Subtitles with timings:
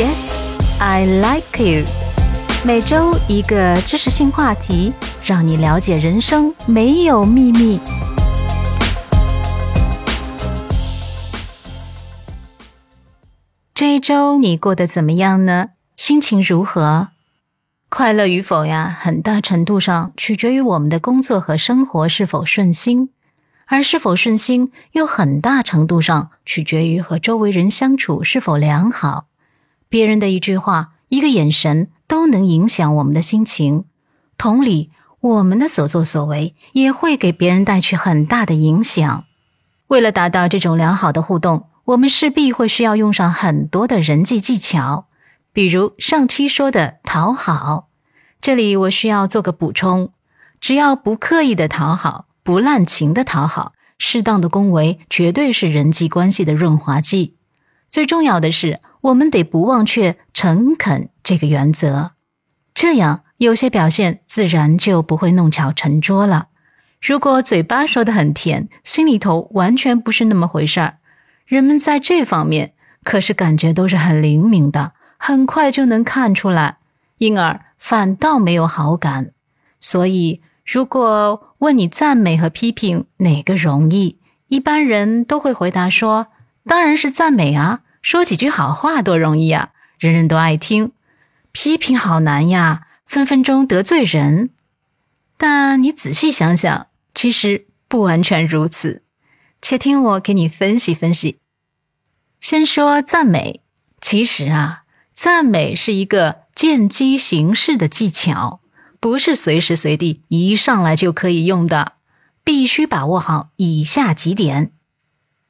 [0.00, 0.38] Yes,
[0.78, 1.84] I like you。
[2.64, 7.78] 每周一个知识性话题，让你了解人生没有秘密。
[13.74, 15.68] 这一周你过得怎么样呢？
[15.98, 17.08] 心情如何？
[17.90, 23.10] 快乐与否呀，很大程度上取决于我们的工作和生活是否顺心。
[23.66, 29.26] 而是否顺心，又很大程度上取决于和周围人相处是否良好。
[29.90, 33.84] 别人的一句话、一个眼神，都能影响我们的心情。
[34.38, 34.90] 同理，
[35.20, 39.24] 我们的所作所为也会给别人带去很大的影响。
[39.88, 45.06] 为了达到这种良好的互动，我们势必会需要用上很多的人际技巧，
[45.52, 47.88] 比如上期说的讨好。
[48.40, 50.12] 这里我需要做个补充：
[50.60, 52.26] 只要不刻意的讨好。
[52.42, 57.34] 不滥情的讨好，适当的恭维，绝对是人际关系的润滑剂。
[57.90, 62.12] 最重要的是，我们得不忘却诚恳这个原则，
[62.74, 66.48] 这样有些表现自然就不会弄巧成拙了。
[67.00, 70.98] 如果嘴巴说的很甜，心里头完全不是那么回事儿，
[71.46, 76.78] 人们在这方面可是感觉都是很灵敏的，很快就能看出来，
[77.18, 79.32] 因而反倒没有好感。
[79.78, 80.42] 所以。
[80.72, 86.28] 如果问你赞美和批评哪个容易，一般人都会回答说
[86.64, 90.92] ：“当然是赞美啊，说几句好话多容易啊，人人都爱听。
[91.52, 94.50] 批评好难呀，分分钟得罪人。”
[95.36, 99.02] 但你仔细想想，其实不完全如此。
[99.62, 101.40] 且听我给你分析分析。
[102.40, 103.62] 先说赞美，
[104.00, 108.60] 其实啊，赞美是一个见机行事的技巧。
[109.00, 111.94] 不是随时随地一上来就可以用的，
[112.44, 114.72] 必须把握好以下几点：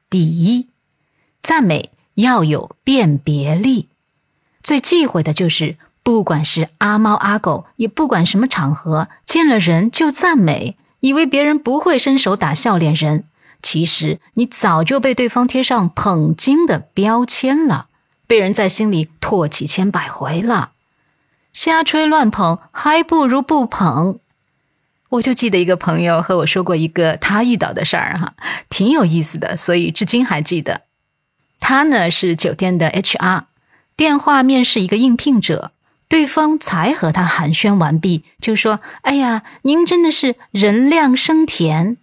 [0.09, 0.69] 第一，
[1.43, 1.91] 赞美
[2.21, 3.89] 要有辨别力。
[4.63, 13.25] 最忌讳的就是，不管是阿猫阿狗，也不管什么场合，见了人就赞美，以为别人不会伸手打笑脸人。
[13.61, 17.89] 其实你早就被对方贴上捧金的标签了，
[18.25, 20.71] 被人在心里唾弃千百回了。
[21.53, 24.19] 瞎吹乱捧，还不如不捧。
[25.09, 28.33] 我就记得一个朋友和我说过一个他遇到的事儿哈，
[28.69, 30.83] 挺有意思的，所以至今还记得。
[31.61, 33.43] 他呢是酒店的 HR，
[33.95, 35.71] 电话面试一个应聘者，
[36.09, 41.95] 对方才和他寒暄完毕，就说：“哎呀，您真的是人靓声甜。”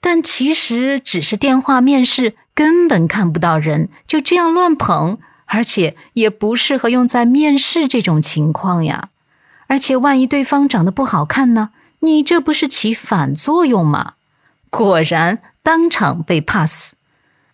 [0.00, 5.18] 但其实只是电话面试，根本看不到人，就这样乱捧。
[5.48, 9.10] 而且也不适合用在面试这种情况呀。
[9.68, 11.70] 而且万一对方长得不好看呢？
[12.00, 14.14] 你这不是起反作用吗？
[14.70, 16.95] 果然当场被 pass。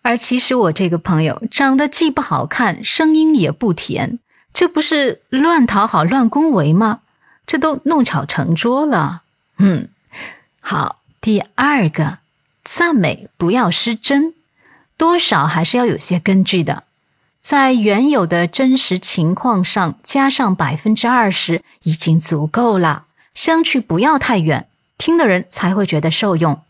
[0.03, 4.19] 而其实我这个朋友长得既不好看，声音也不甜，
[4.53, 6.99] 这不是乱讨好、乱恭维吗？
[7.47, 9.23] 这都弄巧成拙了。
[9.57, 9.89] 嗯，
[10.61, 10.99] 好。
[11.21, 12.17] 第二个，
[12.65, 14.33] 赞美不要失真，
[14.97, 16.83] 多少还是要有些根据的。
[17.39, 26.61] 在原有的真实情况上加上百分之二十已经足够了，相距不要太远，听的人才会觉得受用。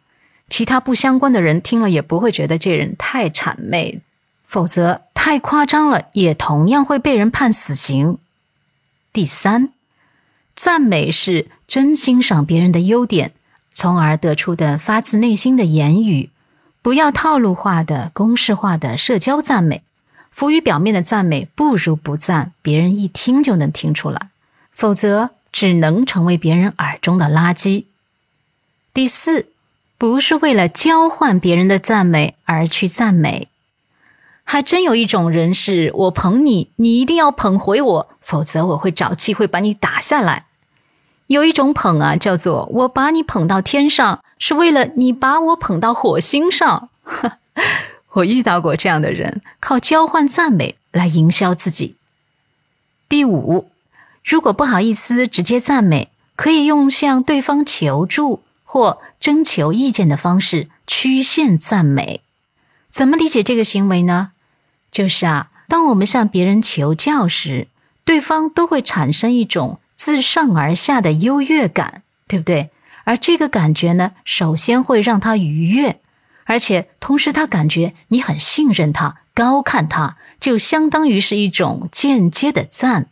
[0.54, 4.02] 其他不相关的人听了也不会觉得这人太谄媚，
[4.44, 8.20] 否则太夸张了，也同样会被人判死刑。
[9.12, 9.74] 第三，
[10.56, 13.32] 赞美是真欣赏别人的优点，
[13.74, 16.30] 从而得出的发自内心的言语，
[16.84, 19.82] 不要套路化的、公式化的社交赞美。
[20.30, 24.30] 浮于表面的赞美不如不赞，别人一听就能听出来，
[24.72, 27.86] 否则只能成为别人耳中的垃圾。
[28.94, 29.48] 第四，
[30.04, 33.48] 不是为了交换别人的赞美而去赞美，
[34.44, 40.48] 还真有一种人是我捧你，你一定要捧回我，否则我会找机会把你打下来。
[41.28, 46.90] 有一种捧啊，叫做我把你捧到天上，是为了你把我捧到火星上。
[48.16, 51.96] 我遇到过这样的人，靠交换赞美来营销自己。
[53.08, 53.70] 第五，
[54.22, 58.43] 如果不好意思直接赞美，可以用向对方求助
[58.74, 62.22] 或征求意见的方式曲线赞美。
[62.90, 64.32] 怎么理解这个行为呢？
[64.92, 67.68] 就是啊，当我们向别人求教时，
[68.04, 72.72] 对方都会产生一种自上而下的优越感，对不对？
[73.04, 76.00] 而这个感觉呢，首先会让他愉悦。
[76.46, 83.06] 而且同时，他感觉你很信任他、高看他，就相当于是一种间接的赞。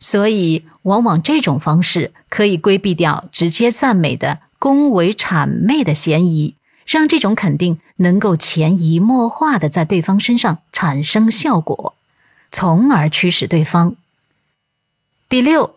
[0.00, 6.54] 所以，往往这种方式可以规避掉直接赞美的恭维谄媚的嫌疑，
[6.86, 11.96] 让这种肯定能够潜移默化的在对方身上产生效果。
[12.52, 13.96] 从而驱使对方。
[15.28, 15.74] 第六，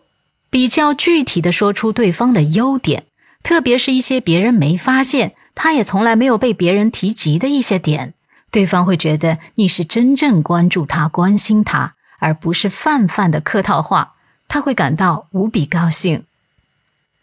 [0.50, 3.06] 比较具体的说出对方的优点，
[3.42, 8.14] 特别是一些别人没发现，他也从来没有被别人提及的一些点，
[8.52, 14.14] 对方会觉得你是真正关注他、关心他，而不是泛泛的客套话，
[14.46, 16.22] 他会感到无比高兴。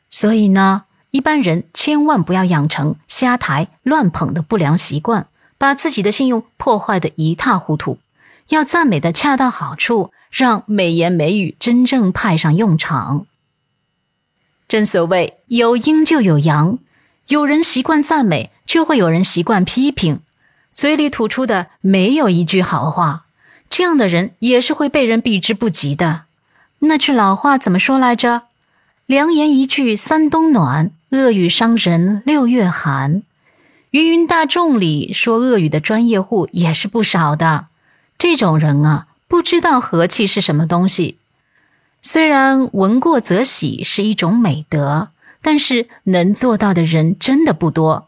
[0.10, 0.84] 所以呢，
[1.14, 5.28] 一般人千万不要养成瞎抬乱捧的不良习惯，
[5.60, 8.00] 把自己的信用破坏的一塌糊涂。
[8.50, 13.28] 要赞美的恰到好处，让美言美语真正派上用场。
[14.68, 16.80] 正所谓有阴就有阳，
[17.28, 20.20] 有人习惯赞美，就会有人习惯批评，
[20.74, 23.28] 嘴里吐出的没有一句好话，
[23.70, 26.24] 这样的人也是会被人避之不及的。
[26.80, 28.48] 那句老话怎么说来着？
[29.06, 33.22] 良言一句三冬暖，恶语伤人六月寒。
[33.92, 37.68] 芸芸大众里说恶语的专业户也是不少的。
[38.18, 41.20] 这种人啊，不知道和气是什么东西。
[42.02, 45.10] 虽然闻过则喜是一种美德，
[45.44, 48.08] 但是能做到的人真的不多。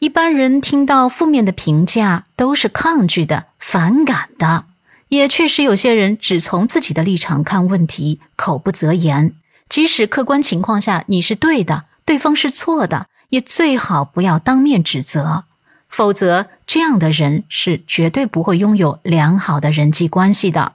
[0.00, 4.64] 一般人听到负面的评价都是抗拒的、反感的。
[5.10, 9.36] 也确实有些人只从自己的立场看问题，口不择言。
[9.68, 15.44] 即使客观情况下你是对的，对方是错的，也最好不要当面指责。
[15.88, 20.74] 否则，这样的人是绝对不会拥有良好的人际关系的。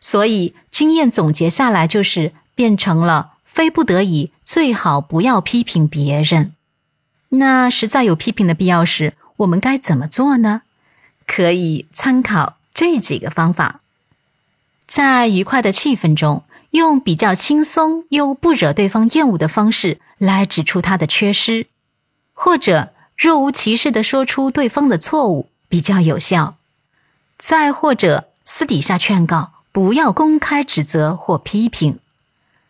[0.00, 6.52] 所以，经验总结下来就是变成了：非不得已，最好不要批评别人。
[7.30, 10.62] 那实在有批评的必要时，我们该怎么做呢？
[11.26, 13.80] 可以参考这几个方法：
[14.86, 21.66] 在愉快的气氛中，用比较轻松又不惹对方厌恶的方式来指出他的缺失，
[22.32, 22.90] 或者。
[23.16, 26.56] 若无其事地说出对方的错误比较有效，
[27.38, 32.00] 再或者私底下劝告，不要公开指责或批评。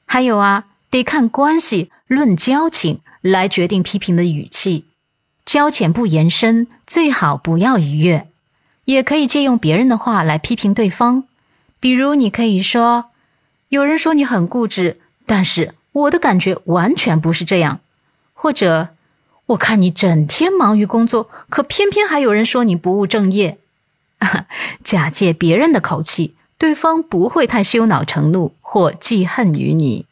[0.05, 4.85] 还有啊，得看关系，论交情来决定批评的语气。
[5.47, 8.29] 交浅不言深，最好不要逾越。
[8.85, 11.25] 也可以借用别人的话来批评对方，
[11.81, 13.07] 比如你可以说
[13.69, 17.81] ：“有人说你很固执，但是我的感觉完全不是这样。”
[18.35, 18.89] 或者。
[19.49, 23.59] 我看你整天忙于工作，可偏偏还有人说你不务正业。
[24.83, 30.07] 假借别人的口气，对方不会太羞恼成怒或记恨于你。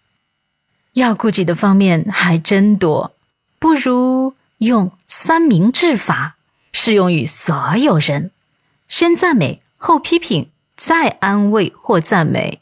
[0.93, 3.15] 要顾及的方面还真多，
[3.59, 6.37] 不如用三明治法，
[6.71, 8.31] 适用于所有人：
[8.87, 12.61] 先赞美，后批评，再安慰或赞美，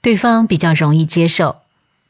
[0.00, 1.56] 对方比较容易接受。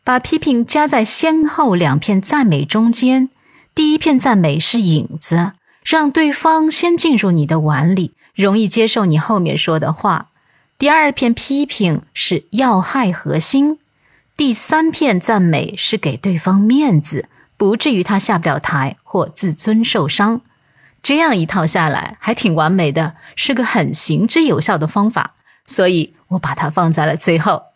[0.04, 3.28] 把批评加在先后两片赞美中间。
[3.74, 5.52] 第一片赞美是引子，
[5.84, 10.30] 让对方先进入你的碗里，容易接受你后面说的话。
[10.78, 13.78] 第二片批评是要害核心，
[14.34, 20.40] 第三片赞美是给对方面子，不至于他下不了台或自尊受伤。
[21.02, 25.34] 这样一套下来还挺完美的，是个很行之有效的方法，
[25.66, 27.67] 所以我把它放在了最后。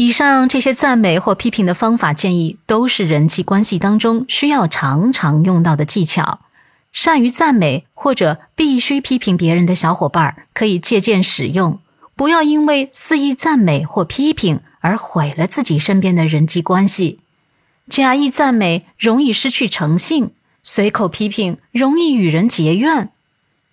[0.00, 6.40] 以上这些赞美或批评的方法建议，都是人际关系当中需要常常用到的技巧。
[6.90, 11.80] 善于赞美或者必须批评别人的小伙伴，可以借鉴使用。
[12.16, 17.18] 不要因为肆意赞美或批评而毁了自己身边的人际关系。
[17.90, 20.30] 假意赞美容易失去诚信，
[20.62, 23.10] 随口批评容易与人结怨。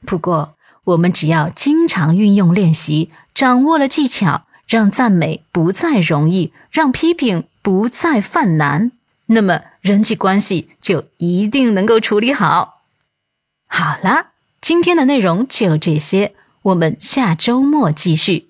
[0.05, 4.43] 不过，我们只要经常运用练习，掌握了技巧。
[4.67, 8.91] 让赞美不再容易，让批评不再犯难，
[9.27, 12.81] 那么人际关系就一定能够处理好。
[13.67, 14.31] 好啦，
[14.61, 16.33] 今天的内容就这些，
[16.63, 18.47] 我们下周末继续。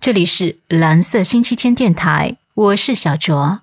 [0.00, 3.60] 这里是蓝色星期天电台，我是小卓。